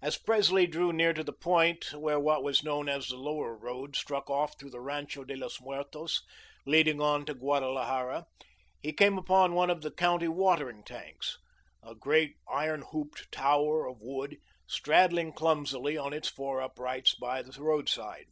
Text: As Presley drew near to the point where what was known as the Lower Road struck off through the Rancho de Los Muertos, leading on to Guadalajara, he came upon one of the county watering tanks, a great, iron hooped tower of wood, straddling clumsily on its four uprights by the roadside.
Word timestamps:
As 0.00 0.16
Presley 0.16 0.66
drew 0.66 0.90
near 0.90 1.12
to 1.12 1.22
the 1.22 1.34
point 1.34 1.92
where 1.92 2.18
what 2.18 2.42
was 2.42 2.64
known 2.64 2.88
as 2.88 3.08
the 3.08 3.18
Lower 3.18 3.54
Road 3.54 3.94
struck 3.94 4.30
off 4.30 4.58
through 4.58 4.70
the 4.70 4.80
Rancho 4.80 5.22
de 5.22 5.36
Los 5.36 5.60
Muertos, 5.60 6.22
leading 6.64 6.98
on 7.02 7.26
to 7.26 7.34
Guadalajara, 7.34 8.26
he 8.82 8.94
came 8.94 9.18
upon 9.18 9.52
one 9.54 9.68
of 9.68 9.82
the 9.82 9.90
county 9.90 10.28
watering 10.28 10.82
tanks, 10.82 11.36
a 11.82 11.94
great, 11.94 12.36
iron 12.50 12.80
hooped 12.92 13.30
tower 13.30 13.86
of 13.86 14.00
wood, 14.00 14.38
straddling 14.66 15.30
clumsily 15.30 15.94
on 15.98 16.14
its 16.14 16.30
four 16.30 16.62
uprights 16.62 17.14
by 17.14 17.42
the 17.42 17.60
roadside. 17.62 18.28